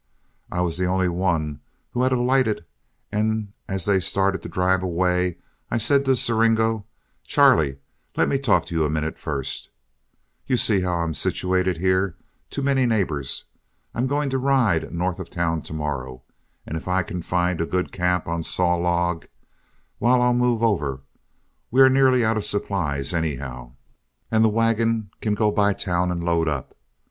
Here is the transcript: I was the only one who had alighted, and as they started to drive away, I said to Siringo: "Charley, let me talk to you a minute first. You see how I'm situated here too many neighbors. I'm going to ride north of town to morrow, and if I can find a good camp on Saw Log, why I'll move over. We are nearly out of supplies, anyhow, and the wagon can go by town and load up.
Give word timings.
I 0.51 0.61
was 0.61 0.77
the 0.77 0.87
only 0.87 1.09
one 1.09 1.59
who 1.91 2.01
had 2.01 2.11
alighted, 2.11 2.65
and 3.11 3.53
as 3.67 3.85
they 3.85 3.99
started 3.99 4.41
to 4.41 4.49
drive 4.49 4.81
away, 4.81 5.37
I 5.69 5.77
said 5.77 6.05
to 6.05 6.15
Siringo: 6.15 6.85
"Charley, 7.23 7.77
let 8.17 8.27
me 8.27 8.39
talk 8.39 8.65
to 8.65 8.75
you 8.75 8.83
a 8.83 8.89
minute 8.89 9.15
first. 9.15 9.69
You 10.47 10.57
see 10.57 10.79
how 10.81 10.95
I'm 10.95 11.13
situated 11.13 11.77
here 11.77 12.17
too 12.49 12.63
many 12.63 12.87
neighbors. 12.87 13.43
I'm 13.93 14.07
going 14.07 14.31
to 14.31 14.39
ride 14.39 14.91
north 14.91 15.19
of 15.19 15.29
town 15.29 15.61
to 15.61 15.73
morrow, 15.73 16.23
and 16.65 16.77
if 16.77 16.87
I 16.87 17.03
can 17.03 17.21
find 17.21 17.61
a 17.61 17.67
good 17.67 17.91
camp 17.91 18.25
on 18.27 18.41
Saw 18.41 18.73
Log, 18.77 19.27
why 19.99 20.17
I'll 20.17 20.33
move 20.33 20.63
over. 20.63 21.01
We 21.69 21.79
are 21.81 21.89
nearly 21.89 22.25
out 22.25 22.37
of 22.37 22.43
supplies, 22.45 23.13
anyhow, 23.13 23.73
and 24.31 24.43
the 24.43 24.49
wagon 24.49 25.11
can 25.21 25.35
go 25.35 25.51
by 25.51 25.73
town 25.73 26.09
and 26.09 26.23
load 26.23 26.47
up. 26.47 26.73